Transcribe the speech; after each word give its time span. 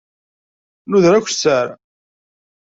Nuder 0.89 1.13
akessar. 1.19 1.67